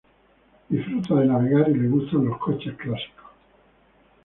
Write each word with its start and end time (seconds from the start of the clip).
Disfruta 0.67 1.13
de 1.13 1.27
navegar 1.27 1.69
y 1.69 1.75
le 1.75 1.87
gustan 1.87 2.25
los 2.25 2.39
coches 2.39 2.73
clásicos. 2.75 3.23